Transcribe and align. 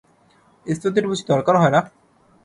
স্তুতির 0.65 1.05
বুঝি 1.09 1.23
দরকার 1.31 1.55
হয় 1.57 1.73
না? 1.75 1.81